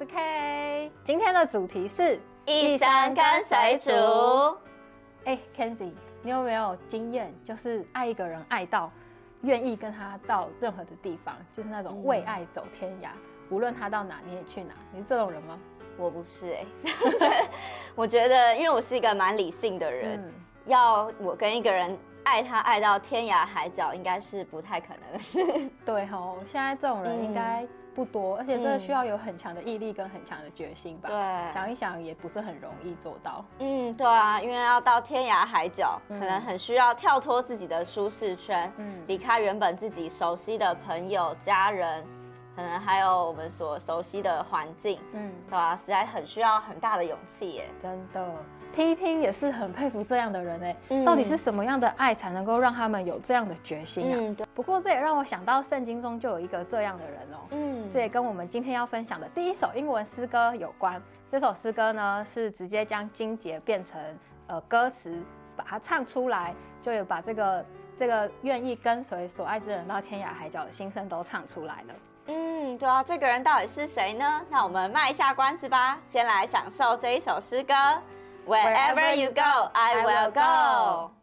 [0.00, 0.90] 是 K。
[1.04, 3.90] 今天的主题是一生跟谁主。
[5.26, 5.92] 哎，Kenzie，
[6.22, 8.90] 你有没有经验，就是爱一个人爱到
[9.42, 13.08] 愿意跟他到任何的地方，就是那种为爱走天涯，
[13.50, 14.72] 无论他到哪你也去哪？
[14.90, 15.60] 你是这种人吗？
[15.98, 16.64] 我不是哎，
[17.94, 20.32] 我觉得，因为我是一个蛮理性的人，
[20.64, 21.94] 要我跟一个人
[22.24, 25.44] 爱他爱到天涯海角，应该是不太可能的事。
[25.84, 31.08] 对吼，现在这种人应该不多，而且这需要有很强的毅力跟很强的决心吧？
[31.08, 33.44] 对，想一想也不是很容易做到。
[33.58, 42.04] 嗯，对啊，因为要到天涯海角，可能很需要跳脱自己的舒适圈，嗯，离开原本自己熟悉的朋友、家人。
[42.56, 45.74] 可能还有我们所熟悉的环境，嗯，对啊？
[45.76, 48.22] 实在很需要很大的勇气耶，真的。
[48.72, 54.16] 听一听也是很佩服这样的人哎，到底是什么样的爱才能够让他们有这样的决心啊？
[54.18, 54.46] 嗯，对。
[54.54, 61.02] 不过这也让我想到圣经中就有一个这样的人哦，嗯，这也跟我们今天要分享的第一首英文诗歌有关。
[61.28, 64.00] 这首诗歌呢是直接将经节变成
[64.46, 65.16] 呃歌词，
[65.56, 67.64] 把它唱出来，就有把这个
[67.98, 71.94] 这个愿意跟随所爱之人到天涯海角的心声都唱出来了。
[72.26, 74.40] 嗯，对啊，这个人到底是谁呢？
[74.48, 77.74] 那我们卖一下关子吧，先来享受这一首诗歌。
[78.46, 81.19] Wherever you go, I will go.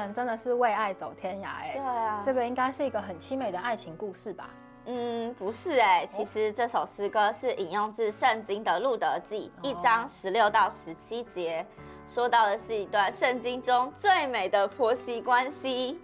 [0.00, 1.72] 人真的是为爱走天涯哎。
[1.74, 4.50] 对啊，这个应该是一个很凄美的爱情故事吧？
[4.86, 11.64] 嗯，不是哎，其实这首诗歌是引用自圣经的路德记一章十六到十七节，
[12.08, 16.00] 说到的是一段圣经中最美的婆媳关系。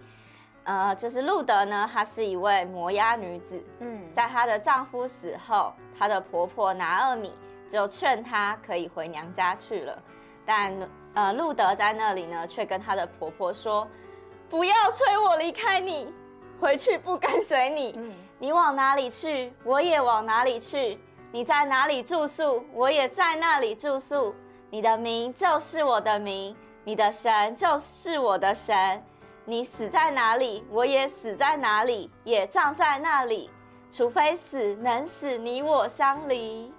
[0.63, 3.63] 呃，就是路德呢，她是一位摩押女子。
[3.79, 7.33] 嗯，在她的丈夫死后，她的婆婆拿厄米
[7.67, 9.97] 就劝她可以回娘家去了。
[10.45, 10.73] 但
[11.17, 13.87] 呃，路德在那里呢，却跟她的婆婆说
[14.51, 16.13] ：“不要催我离开你，
[16.59, 17.95] 回去不跟随你。
[17.97, 20.95] 嗯，你往哪里去，我也往哪里去；
[21.31, 24.35] 你在哪里住宿，我也在那里住宿。
[24.69, 29.03] 你的名就是我的名，你的神就是我的神。
[29.43, 33.49] 你死在哪里，我也死在哪里，也葬在那里。
[33.91, 36.71] 除非死能使你我相离。”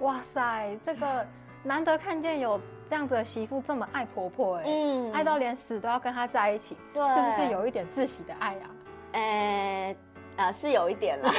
[0.00, 1.26] 哇塞，这个
[1.62, 2.60] 难得看见有。
[2.88, 8.70] 这样子的媳妇这么爱婆婆哎，嗯，爱到连死都要跟她在一起，对，是不是有一点窒息的爱啊？
[9.12, 9.96] 呃，
[10.36, 11.30] 呃，是有一点了。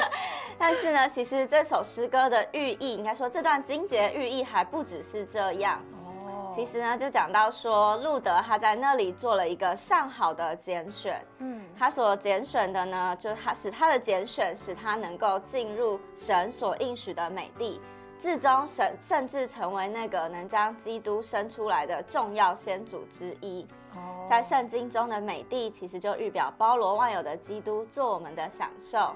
[0.58, 5.80] 但是呢，其实这首诗歌的寓意，应该说这段经节寓意还不只是这样。
[6.26, 11.24] 哦，其实呢，就讲到说，路德他在那里做了一个上好的拣选。
[11.38, 17.80] 嗯，他所拣选的呢，就是他使他的拣选使他能够进入神所应许的美地。
[18.18, 23.66] 至终甚甚至成为那个能将基督生出来的重要先祖之一。
[23.94, 29.14] 哦，在圣经中的美帝其实就预表包罗万有的基督做我们的享受，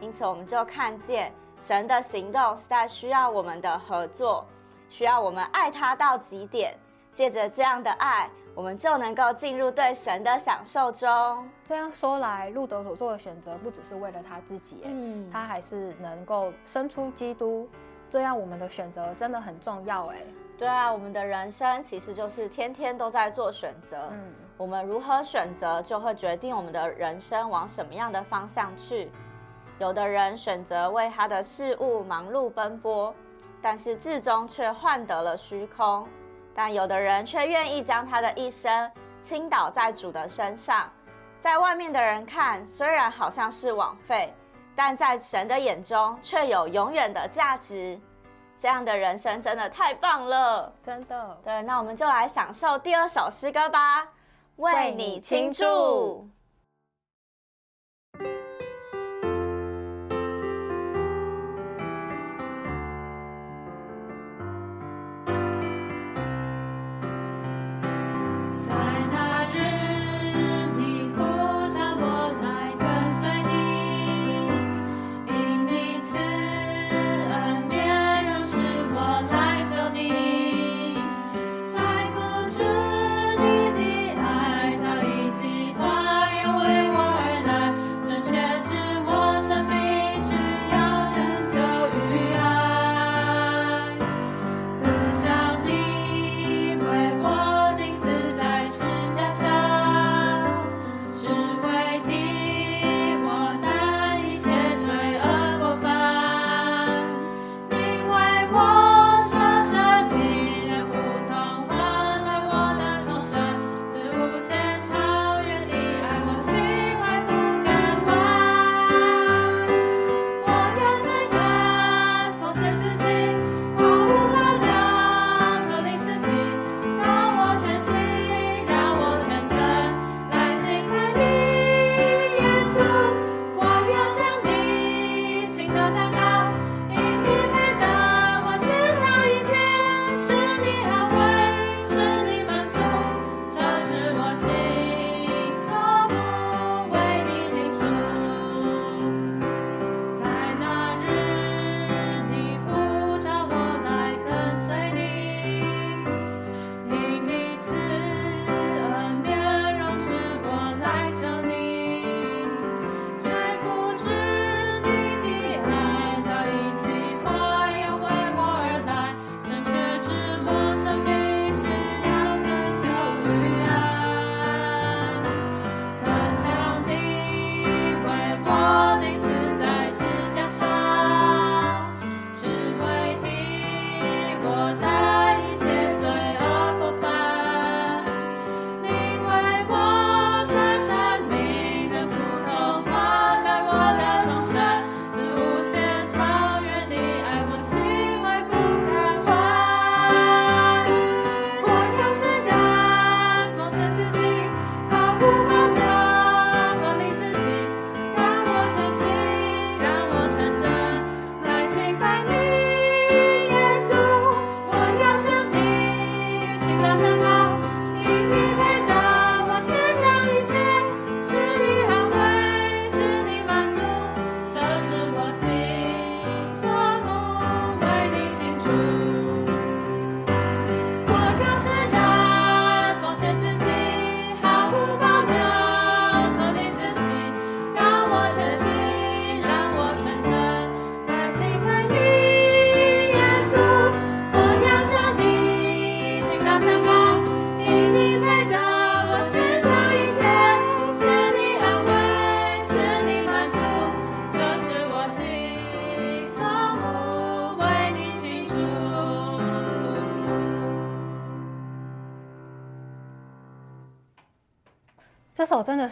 [0.00, 4.46] 因此我们就看见神的行动是在需要我们的合作，
[4.88, 6.76] 需要我们爱他到极点。
[7.12, 11.46] 借着这样的爱，我们就能够进入对神的享受中。
[11.66, 17.68] 这样说来，路德所做的选择不只是为了他自己，嗯，他还是能够生出基督。
[18.12, 20.18] 这样，我们的选择真的很重要哎。
[20.58, 24.10] 对啊，我们的人生其实就是天天都在做选择。
[24.10, 29.10] 嗯，我们如何选择，就会决定我们的人生往什么样的方向去。
[29.78, 33.14] 有的人选择为他的事物忙碌奔波，
[33.62, 36.04] 但是至终却换得了虚空；
[36.54, 38.92] 但有的人却愿意将他的一生
[39.22, 40.92] 倾倒在主的身上，
[41.40, 44.34] 在外面的人看，虽然好像是枉费。
[44.74, 47.98] 但在神的眼中却有永远的价值，
[48.56, 51.38] 这样的人生真的太棒了，真的。
[51.44, 54.08] 对，那我们就来享受第二首诗歌吧，
[54.56, 56.26] 为你倾注。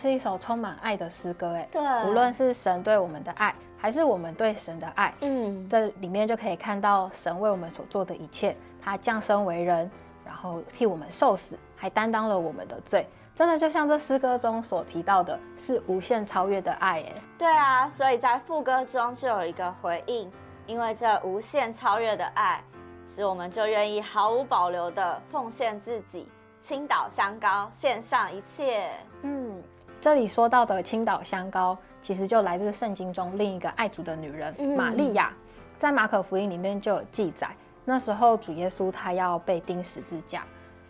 [0.01, 9.91] 是一首充满爱的诗歌，哎，对，无论是神对我们的爱，还是我们对神的爱，嗯，这里面就可以看到神为我们所做的一切，他降生为人，
[10.25, 20.33] 然后替我们受死，还担当了我们的罪，真的就像这诗歌中所提到的，是无限超越的爱，哎，对啊，所以在副歌中就有一个回应，
[20.67, 22.65] 因为这无限超越的爱，
[23.07, 26.27] 使我们就愿意毫无保留的奉献自己。
[26.63, 28.91] 倾倒香膏献上一切。
[29.23, 29.50] 嗯，
[30.01, 35.31] 这里说到的青岛香膏，其实就来自圣经中另一个爱主的女人玛利亚，
[35.79, 37.55] 在马可福音里面就有记载，
[37.85, 40.43] 那时候主耶稣他要被钉十字架。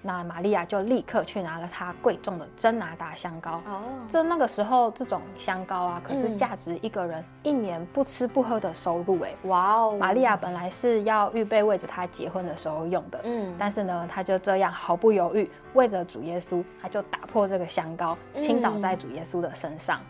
[0.02, 3.60] 那玛利亚就立刻去拿了她贵重的真拿达香膏。
[3.66, 9.34] 哦，这那个时候这种香膏啊，可是价值一个人一年不吃不喝的收入哎。
[9.42, 9.96] 哇哦！
[9.98, 20.00] 玛利亚本来是要预备为着她结婚的时候用的，嗯，但是呢，她就这样毫不犹豫为着主耶稣，她就打破这个香膏，倾倒在主耶稣的身上。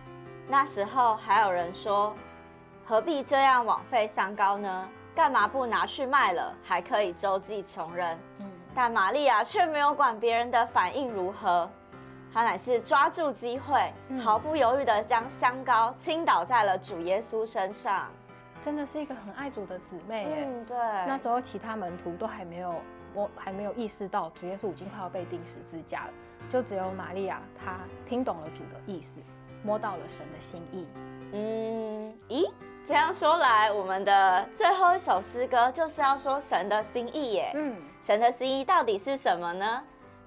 [0.49, 2.15] 那时候还有人说，
[2.85, 4.89] 何必这样枉费香膏呢？
[5.15, 8.17] 干嘛不拿去卖了，还可以周济穷人？
[8.39, 8.51] 嗯。
[8.75, 11.69] 但玛利亚却没有管别人的反应如何，
[12.33, 18.09] 她乃是抓住机会，毫不犹豫地将香膏倾倒在了主耶稣身上。
[18.63, 20.47] 真的是一个很爱主的姊妹耶。
[20.47, 20.77] 嗯，对。
[20.77, 22.75] 那时候其他门徒都还没有，
[23.15, 26.11] 我还没有意识到主耶稣已经快要被钉十字架了，
[26.51, 29.19] 就只有玛利亚她听懂了主的意思，
[29.65, 30.87] 摸到了神的心意。
[31.33, 32.51] 嗯，咦，
[32.87, 37.53] 这样说来，我们的最后一首诗歌就是要说神的心意耶。
[37.55, 37.77] 嗯。
[38.03, 39.83] 神的心意到底是什么呢？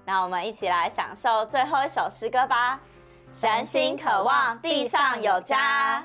[0.05, 2.79] 那我们一起来享受最后一首诗歌吧。
[3.31, 6.03] 神心渴望地上有家。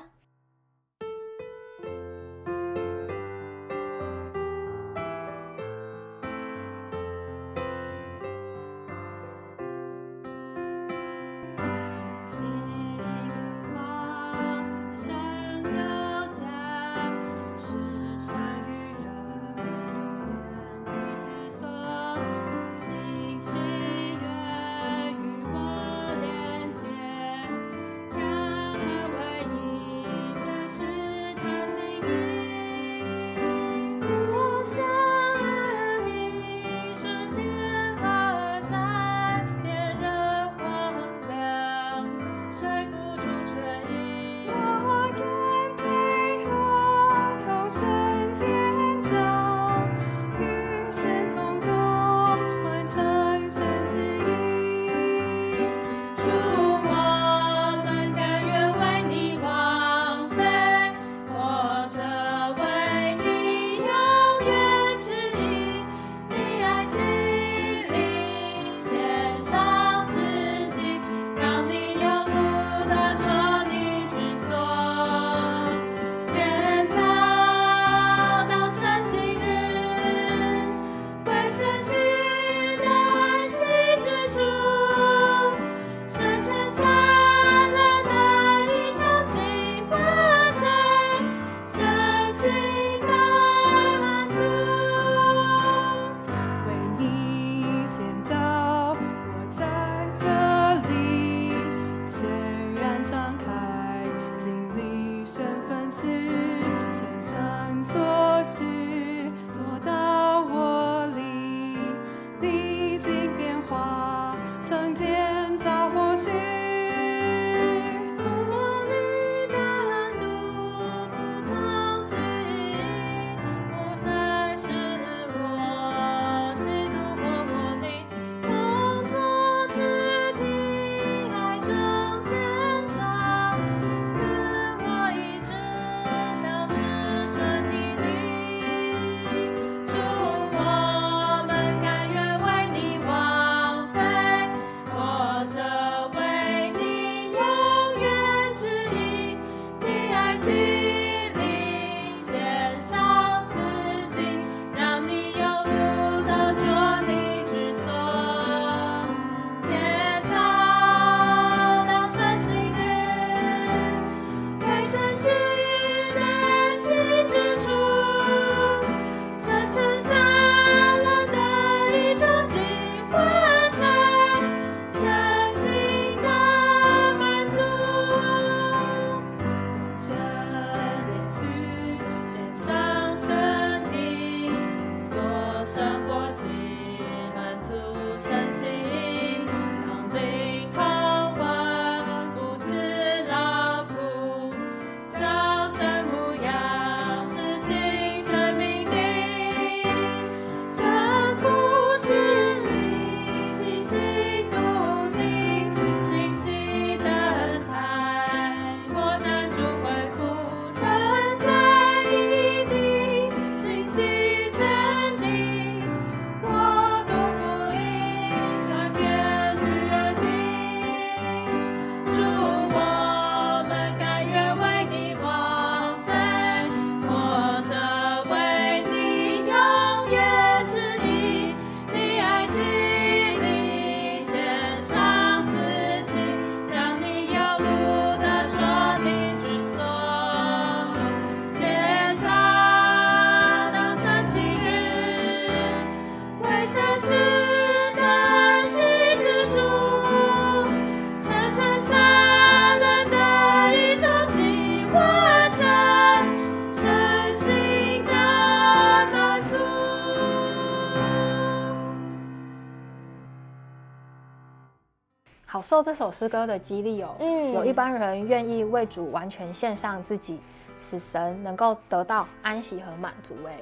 [265.79, 267.15] 受这首诗歌的激励哦。
[267.21, 270.41] 嗯，有一般人愿意为主完全献上自己，
[270.77, 273.33] 使神能够得到安息和满足。
[273.47, 273.55] 哎，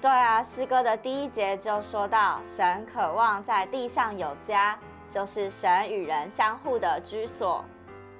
[0.00, 4.78] 对啊，诗歌的第一节就说到，神渴望在地上有家，
[5.10, 7.64] 就是神与人相互的居所。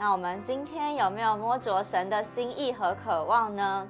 [0.00, 3.86] 那我们今天有没有摸着神的心意和渴望呢？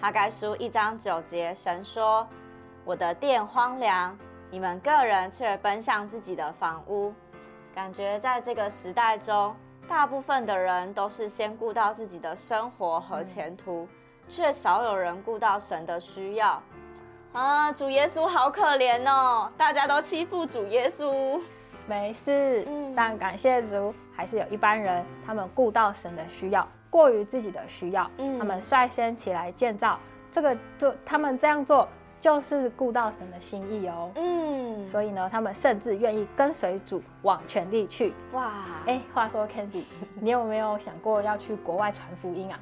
[0.00, 2.26] 哈该书一章九节，神说
[2.86, 4.16] ：“我的殿荒凉，
[4.50, 7.12] 你们个人却奔向自己的房屋。”
[7.80, 9.56] 感觉在这个时代中，
[9.88, 13.88] 大部分的人都是先顾到自己的生活和前途，
[14.28, 16.62] 却少有人顾到神的需要。
[17.32, 19.50] 啊，主耶稣好可怜哦！
[19.56, 21.40] 大家都欺负主耶稣。
[21.86, 29.98] 没事，但感谢主，还是有一般人，他们顾到神的需要，过于自己的需要，他们率先起来建造。
[30.30, 31.88] 这个做他们这样做。
[32.20, 38.12] 就是顾到神的心意哦，嗯，所以呢，他们甚至愿意跟随主往全地去。
[38.32, 38.52] 哇，
[38.86, 39.84] 哎，话说 Candy，
[40.20, 42.58] 你有没有想过要去国外传福音啊？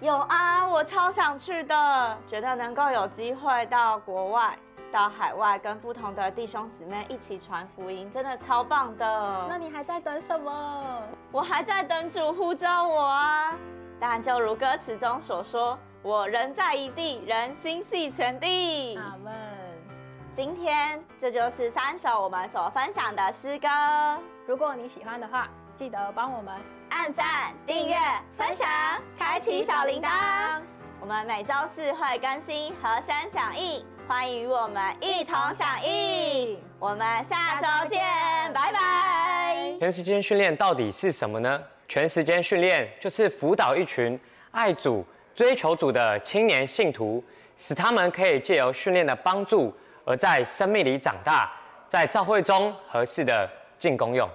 [0.00, 4.58] 有啊，我超想去的，觉得能够有机会到国外、
[4.90, 9.46] 到海外，跟不同的弟兄姊妹一起传福音，真的超棒的。
[9.48, 11.02] 那你还在等什么？
[11.30, 13.54] 我还在等主呼召我啊！
[14.00, 15.78] 但就如歌词中所说。
[16.04, 18.94] 我人在一地，人心系全地。
[18.98, 19.32] 阿门。
[20.34, 23.68] 今天这就是三首我们所分享的诗歌。
[24.46, 26.54] 如果你喜欢的话，记得帮我们
[26.90, 27.96] 按赞、订阅、
[28.36, 28.68] 分享、
[29.18, 30.60] 开启小铃铛。
[31.00, 36.60] 我们每周四会更新和声响应，欢迎与我们一同响应。
[36.78, 37.98] 我们下周见，
[38.52, 39.74] 拜拜。
[39.80, 41.62] 全时间训练到底是什么呢？
[41.88, 45.02] 全时间训练就是辅导一群爱主。
[45.34, 47.22] 追求主的青年信徒，
[47.56, 51.50] 使他们可以借由训练的帮助，而在生命里长大，
[51.88, 54.28] 在教会中合适的进功用。